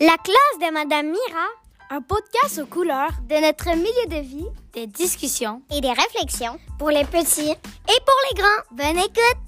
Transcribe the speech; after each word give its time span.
La 0.00 0.16
classe 0.18 0.58
de 0.60 0.72
Madame 0.72 1.06
Mira, 1.06 1.46
Un 1.90 2.02
podcast 2.02 2.60
aux 2.60 2.66
couleurs. 2.66 3.10
De 3.28 3.36
notre 3.40 3.68
milieu 3.76 4.06
de 4.08 4.20
vie. 4.20 4.46
Des 4.72 4.86
discussions. 4.86 5.62
Et 5.70 5.80
des 5.80 5.92
réflexions. 5.92 6.58
Pour 6.78 6.90
les 6.90 7.04
petits. 7.04 7.50
Et 7.50 8.00
pour 8.04 8.20
les 8.30 8.42
grands. 8.42 8.62
Bonne 8.72 8.98
écoute! 8.98 9.45